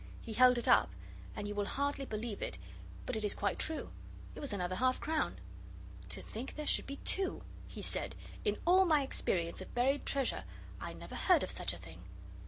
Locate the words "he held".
0.19-0.57